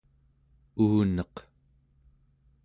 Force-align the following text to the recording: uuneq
uuneq 0.83 1.35